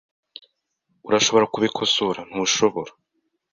[1.07, 2.91] Urashobora kubikosora, ntushobora?